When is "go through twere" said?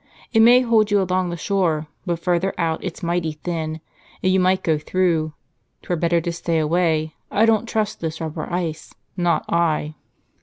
4.63-5.95